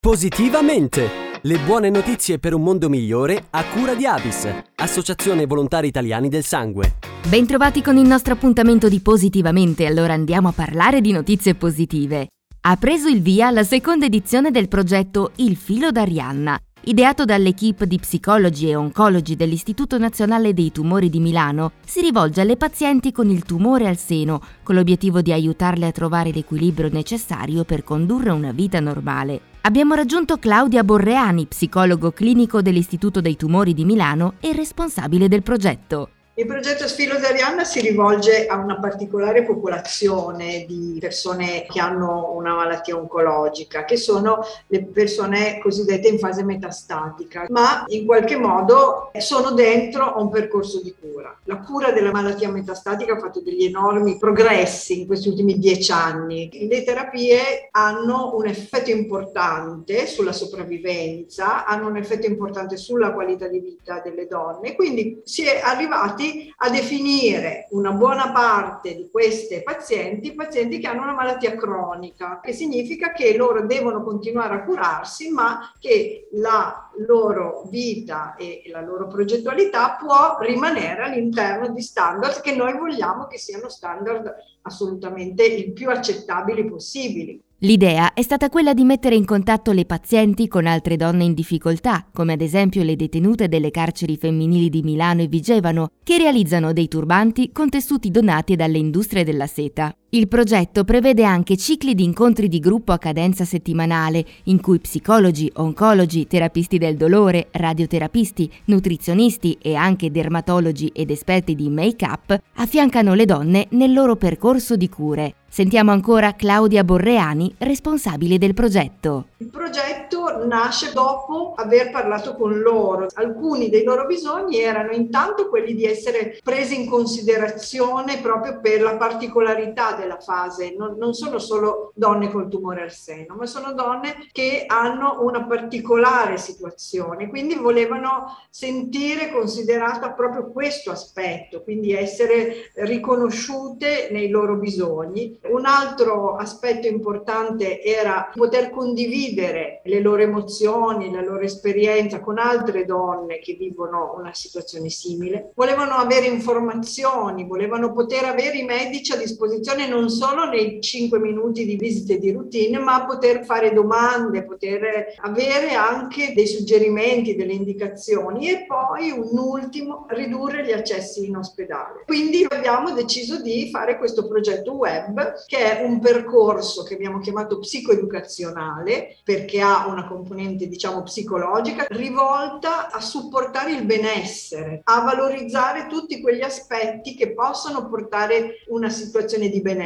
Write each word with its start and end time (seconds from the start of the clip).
Positivamente! 0.00 1.08
Le 1.42 1.58
buone 1.58 1.90
notizie 1.90 2.38
per 2.38 2.54
un 2.54 2.62
mondo 2.62 2.88
migliore 2.88 3.46
a 3.50 3.64
cura 3.64 3.94
di 3.96 4.06
Avis, 4.06 4.48
Associazione 4.76 5.44
Volontari 5.44 5.88
Italiani 5.88 6.28
del 6.28 6.44
Sangue. 6.44 6.98
Bentrovati 7.28 7.82
con 7.82 7.96
il 7.96 8.06
nostro 8.06 8.34
appuntamento 8.34 8.88
di 8.88 9.00
Positivamente, 9.00 9.86
allora 9.86 10.12
andiamo 10.12 10.46
a 10.46 10.52
parlare 10.52 11.00
di 11.00 11.10
notizie 11.10 11.56
positive. 11.56 12.28
Ha 12.60 12.76
preso 12.76 13.08
il 13.08 13.20
via 13.20 13.50
la 13.50 13.64
seconda 13.64 14.06
edizione 14.06 14.52
del 14.52 14.68
progetto 14.68 15.32
Il 15.36 15.56
filo 15.56 15.90
d'Arianna, 15.90 16.56
Ideato 16.88 17.26
dall'equipe 17.26 17.86
di 17.86 17.98
psicologi 17.98 18.70
e 18.70 18.74
oncologi 18.74 19.36
dell'Istituto 19.36 19.98
Nazionale 19.98 20.54
dei 20.54 20.72
Tumori 20.72 21.10
di 21.10 21.20
Milano, 21.20 21.72
si 21.84 22.00
rivolge 22.00 22.40
alle 22.40 22.56
pazienti 22.56 23.12
con 23.12 23.28
il 23.28 23.42
tumore 23.42 23.86
al 23.86 23.98
seno, 23.98 24.40
con 24.62 24.74
l'obiettivo 24.74 25.20
di 25.20 25.30
aiutarle 25.30 25.84
a 25.84 25.92
trovare 25.92 26.32
l'equilibrio 26.32 26.88
necessario 26.90 27.64
per 27.64 27.84
condurre 27.84 28.30
una 28.30 28.52
vita 28.52 28.80
normale. 28.80 29.38
Abbiamo 29.60 29.92
raggiunto 29.92 30.38
Claudia 30.38 30.82
Borreani, 30.82 31.44
psicologo 31.44 32.10
clinico 32.12 32.62
dell'Istituto 32.62 33.20
dei 33.20 33.36
Tumori 33.36 33.74
di 33.74 33.84
Milano 33.84 34.36
e 34.40 34.54
responsabile 34.54 35.28
del 35.28 35.42
progetto. 35.42 36.12
Il 36.38 36.46
progetto 36.46 36.86
Sfilo 36.86 37.18
d'Arianna 37.18 37.64
si 37.64 37.80
rivolge 37.80 38.46
a 38.46 38.58
una 38.58 38.78
particolare 38.78 39.42
popolazione 39.42 40.64
di 40.68 40.96
persone 41.00 41.66
che 41.68 41.80
hanno 41.80 42.30
una 42.32 42.54
malattia 42.54 42.96
oncologica, 42.96 43.84
che 43.84 43.96
sono 43.96 44.38
le 44.68 44.84
persone 44.84 45.58
cosiddette 45.58 46.06
in 46.06 46.20
fase 46.20 46.44
metastatica, 46.44 47.46
ma 47.48 47.82
in 47.88 48.06
qualche 48.06 48.36
modo 48.36 49.10
sono 49.18 49.50
dentro 49.50 50.14
a 50.14 50.20
un 50.20 50.30
percorso 50.30 50.80
di 50.80 50.94
cura. 50.96 51.36
La 51.42 51.58
cura 51.58 51.90
della 51.90 52.12
malattia 52.12 52.52
metastatica 52.52 53.14
ha 53.14 53.18
fatto 53.18 53.40
degli 53.40 53.64
enormi 53.64 54.16
progressi 54.16 55.00
in 55.00 55.06
questi 55.08 55.30
ultimi 55.30 55.58
dieci 55.58 55.90
anni. 55.90 56.48
Le 56.68 56.84
terapie 56.84 57.66
hanno 57.72 58.36
un 58.36 58.46
effetto 58.46 58.90
importante 58.90 60.06
sulla 60.06 60.32
sopravvivenza, 60.32 61.66
hanno 61.66 61.88
un 61.88 61.96
effetto 61.96 62.26
importante 62.26 62.76
sulla 62.76 63.12
qualità 63.12 63.48
di 63.48 63.58
vita 63.58 64.00
delle 64.04 64.28
donne, 64.28 64.76
quindi 64.76 65.20
si 65.24 65.42
è 65.42 65.60
arrivati 65.64 66.26
a 66.56 66.70
definire 66.70 67.68
una 67.70 67.92
buona 67.92 68.30
parte 68.32 68.94
di 68.94 69.08
queste 69.10 69.62
pazienti, 69.62 70.34
pazienti 70.34 70.78
che 70.78 70.86
hanno 70.86 71.02
una 71.02 71.14
malattia 71.14 71.56
cronica, 71.56 72.40
che 72.42 72.52
significa 72.52 73.12
che 73.12 73.36
loro 73.36 73.66
devono 73.66 74.02
continuare 74.02 74.54
a 74.54 74.64
curarsi, 74.64 75.30
ma 75.30 75.72
che 75.78 76.28
la 76.32 76.90
loro 77.06 77.66
vita 77.70 78.34
e 78.36 78.62
la 78.66 78.80
loro 78.80 79.06
progettualità 79.06 79.96
può 80.00 80.38
rimanere 80.40 81.04
all'interno 81.04 81.68
di 81.68 81.82
standard 81.82 82.40
che 82.40 82.54
noi 82.54 82.76
vogliamo 82.76 83.26
che 83.26 83.38
siano 83.38 83.68
standard 83.68 84.34
assolutamente 84.62 85.44
il 85.44 85.72
più 85.72 85.90
accettabili 85.90 86.64
possibili. 86.64 87.42
L'idea 87.62 88.12
è 88.12 88.22
stata 88.22 88.50
quella 88.50 88.72
di 88.72 88.84
mettere 88.84 89.16
in 89.16 89.24
contatto 89.24 89.72
le 89.72 89.84
pazienti 89.84 90.46
con 90.46 90.66
altre 90.66 90.94
donne 90.94 91.24
in 91.24 91.34
difficoltà, 91.34 92.06
come 92.12 92.34
ad 92.34 92.40
esempio 92.40 92.84
le 92.84 92.94
detenute 92.94 93.48
delle 93.48 93.72
carceri 93.72 94.16
femminili 94.16 94.68
di 94.68 94.82
Milano 94.82 95.22
e 95.22 95.26
Vigevano, 95.26 95.88
che 96.04 96.18
realizzano 96.18 96.72
dei 96.72 96.86
turbanti 96.86 97.50
con 97.50 97.68
tessuti 97.68 98.12
donati 98.12 98.54
dalle 98.54 98.78
industrie 98.78 99.24
della 99.24 99.48
seta. 99.48 99.92
Il 100.10 100.26
progetto 100.26 100.84
prevede 100.84 101.22
anche 101.22 101.58
cicli 101.58 101.94
di 101.94 102.02
incontri 102.02 102.48
di 102.48 102.60
gruppo 102.60 102.92
a 102.92 102.98
cadenza 102.98 103.44
settimanale, 103.44 104.24
in 104.44 104.58
cui 104.58 104.78
psicologi, 104.78 105.52
oncologi, 105.56 106.26
terapisti 106.26 106.78
del 106.78 106.96
dolore, 106.96 107.48
radioterapisti, 107.50 108.50
nutrizionisti 108.64 109.58
e 109.60 109.74
anche 109.74 110.10
dermatologi 110.10 110.90
ed 110.94 111.10
esperti 111.10 111.54
di 111.54 111.68
make-up 111.68 112.40
affiancano 112.54 113.12
le 113.12 113.26
donne 113.26 113.66
nel 113.72 113.92
loro 113.92 114.16
percorso 114.16 114.76
di 114.76 114.88
cure. 114.88 115.34
Sentiamo 115.50 115.92
ancora 115.92 116.34
Claudia 116.34 116.84
Borreani, 116.84 117.54
responsabile 117.58 118.36
del 118.36 118.52
progetto. 118.52 119.28
Il 119.38 119.48
progetto 119.48 120.44
nasce 120.46 120.92
dopo 120.92 121.54
aver 121.56 121.90
parlato 121.90 122.34
con 122.34 122.58
loro. 122.58 123.06
Alcuni 123.14 123.70
dei 123.70 123.82
loro 123.82 124.06
bisogni 124.06 124.58
erano 124.58 124.92
intanto 124.92 125.48
quelli 125.48 125.74
di 125.74 125.84
essere 125.84 126.38
presi 126.42 126.78
in 126.78 126.88
considerazione 126.88 128.18
proprio 128.18 128.60
per 128.60 128.82
la 128.82 128.96
particolarità 128.96 129.96
della 129.98 130.18
fase. 130.18 130.74
Non, 130.76 130.96
non 130.96 131.14
sono 131.14 131.38
solo 131.38 131.92
donne 131.94 132.30
col 132.30 132.48
tumore 132.48 132.82
al 132.82 132.92
seno, 132.92 133.34
ma 133.34 133.46
sono 133.46 133.72
donne 133.72 134.28
che 134.32 134.64
hanno 134.66 135.18
una 135.22 135.44
particolare 135.44 136.38
situazione, 136.38 137.28
quindi 137.28 137.54
volevano 137.54 138.36
sentire 138.50 139.30
considerata 139.30 140.12
proprio 140.12 140.50
questo 140.50 140.90
aspetto, 140.90 141.62
quindi 141.62 141.92
essere 141.92 142.70
riconosciute 142.74 144.08
nei 144.10 144.28
loro 144.28 144.56
bisogni 144.56 145.38
un 145.48 145.66
altro 145.66 146.36
aspetto 146.36 146.86
importante 146.86 147.82
era 147.82 148.30
poter 148.34 148.70
condividere 148.70 149.80
le 149.84 150.00
loro 150.00 150.22
emozioni, 150.22 151.10
la 151.10 151.22
loro 151.22 151.40
esperienza 151.40 152.20
con 152.20 152.38
altre 152.38 152.84
donne 152.84 153.38
che 153.38 153.54
vivono 153.54 154.14
una 154.16 154.34
situazione 154.34 154.88
simile. 154.88 155.52
Volevano 155.54 155.94
avere 155.94 156.26
informazioni, 156.26 157.46
volevano 157.46 157.92
poter 157.92 158.24
avere 158.24 158.58
i 158.58 158.64
medici 158.64 159.12
a 159.12 159.16
disposizione 159.16 159.87
non 159.88 160.08
solo 160.10 160.44
nei 160.48 160.80
5 160.80 161.18
minuti 161.18 161.64
di 161.64 161.76
visite 161.76 162.18
di 162.18 162.30
routine, 162.32 162.78
ma 162.78 163.04
poter 163.04 163.44
fare 163.44 163.72
domande, 163.72 164.44
poter 164.44 165.14
avere 165.20 165.72
anche 165.72 166.32
dei 166.34 166.46
suggerimenti, 166.46 167.34
delle 167.34 167.52
indicazioni 167.52 168.50
e 168.50 168.66
poi 168.66 169.10
un 169.10 169.36
ultimo, 169.36 170.06
ridurre 170.08 170.64
gli 170.64 170.72
accessi 170.72 171.26
in 171.26 171.36
ospedale. 171.36 172.04
Quindi 172.06 172.46
abbiamo 172.48 172.92
deciso 172.92 173.40
di 173.40 173.70
fare 173.70 173.98
questo 173.98 174.26
progetto 174.26 174.72
web 174.72 175.44
che 175.46 175.78
è 175.78 175.84
un 175.84 176.00
percorso 176.00 176.82
che 176.82 176.94
abbiamo 176.94 177.18
chiamato 177.20 177.58
psicoeducazionale 177.58 179.16
perché 179.24 179.60
ha 179.60 179.86
una 179.88 180.06
componente 180.06 180.66
diciamo 180.66 181.02
psicologica 181.02 181.86
rivolta 181.90 182.90
a 182.90 183.00
supportare 183.00 183.72
il 183.72 183.84
benessere, 183.84 184.80
a 184.84 185.00
valorizzare 185.00 185.86
tutti 185.88 186.20
quegli 186.20 186.42
aspetti 186.42 187.14
che 187.14 187.32
possono 187.32 187.88
portare 187.88 188.64
una 188.68 188.88
situazione 188.88 189.48
di 189.48 189.60
benessere. 189.60 189.77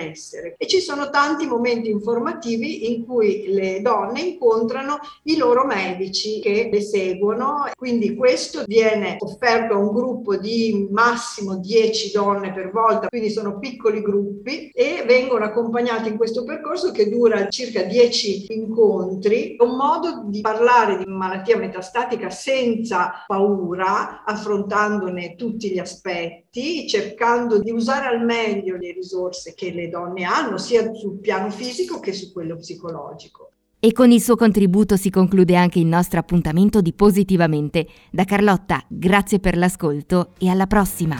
E 0.56 0.66
ci 0.66 0.80
sono 0.80 1.10
tanti 1.10 1.46
momenti 1.46 1.90
informativi 1.90 2.92
in 2.92 3.04
cui 3.04 3.46
le 3.48 3.80
donne 3.80 4.20
incontrano 4.20 4.98
i 5.24 5.36
loro 5.36 5.64
medici 5.64 6.40
che 6.40 6.68
le 6.72 6.80
seguono, 6.80 7.70
quindi 7.76 8.14
questo 8.14 8.64
viene 8.66 9.16
offerto 9.18 9.74
a 9.74 9.78
un 9.78 9.92
gruppo 9.92 10.36
di 10.36 10.88
massimo 10.90 11.56
10 11.56 12.12
donne 12.12 12.52
per 12.52 12.70
volta, 12.70 13.08
quindi 13.08 13.30
sono 13.30 13.58
piccoli 13.58 14.02
gruppi 14.02 14.70
e 14.74 15.04
vengono 15.06 15.44
accompagnati 15.44 16.08
in 16.08 16.16
questo 16.16 16.44
percorso 16.44 16.90
che 16.92 17.08
dura 17.08 17.48
circa 17.48 17.82
10 17.82 18.46
incontri, 18.54 19.56
un 19.58 19.76
modo 19.76 20.24
di 20.26 20.40
parlare 20.40 20.98
di 20.98 21.04
malattia 21.06 21.56
metastatica 21.56 22.30
senza 22.30 23.24
paura, 23.26 24.24
affrontandone 24.24 25.34
tutti 25.36 25.70
gli 25.70 25.78
aspetti, 25.78 26.86
cercando 26.88 27.58
di 27.58 27.70
usare 27.70 28.06
al 28.06 28.24
meglio 28.24 28.76
le 28.76 28.92
risorse 28.92 29.54
che 29.54 29.72
le 29.82 29.88
donne 29.88 30.24
hanno, 30.24 30.58
sia 30.58 30.92
sul 30.94 31.18
piano 31.18 31.50
fisico 31.50 31.98
che 31.98 32.12
su 32.12 32.32
quello 32.32 32.56
psicologico. 32.56 33.50
E 33.80 33.92
con 33.92 34.12
il 34.12 34.20
suo 34.20 34.36
contributo 34.36 34.96
si 34.96 35.10
conclude 35.10 35.56
anche 35.56 35.80
il 35.80 35.86
nostro 35.86 36.20
appuntamento 36.20 36.80
di 36.80 36.92
Positivamente. 36.92 37.86
Da 38.12 38.24
Carlotta, 38.24 38.84
grazie 38.88 39.40
per 39.40 39.56
l'ascolto 39.56 40.34
e 40.38 40.48
alla 40.48 40.66
prossima. 40.66 41.16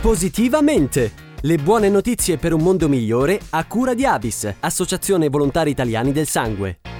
Positivamente! 0.00 1.28
Le 1.42 1.56
buone 1.56 1.88
notizie 1.88 2.36
per 2.36 2.52
un 2.52 2.62
mondo 2.62 2.88
migliore 2.88 3.38
a 3.50 3.66
cura 3.66 3.94
di 3.94 4.04
Avis, 4.04 4.56
Associazione 4.60 5.28
Volontari 5.28 5.70
Italiani 5.70 6.12
del 6.12 6.26
Sangue. 6.26 6.99